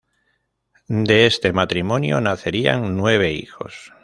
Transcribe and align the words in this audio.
De 0.87 1.27
este 1.27 1.53
matrimonio 1.53 2.21
nacerían 2.21 2.97
nueve 2.97 3.33
hijos. 3.33 3.93